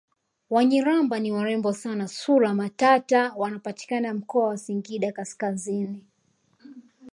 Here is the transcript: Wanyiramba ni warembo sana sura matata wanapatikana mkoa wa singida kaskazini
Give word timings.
Wanyiramba 0.49 1.19
ni 1.19 1.31
warembo 1.31 1.73
sana 1.73 2.07
sura 2.07 2.53
matata 2.53 3.33
wanapatikana 3.37 4.13
mkoa 4.13 4.47
wa 4.47 4.57
singida 4.57 5.11
kaskazini 5.11 6.05